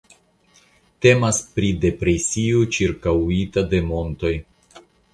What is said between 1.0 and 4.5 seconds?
Temas pri depresio ĉirkaŭita de montoj.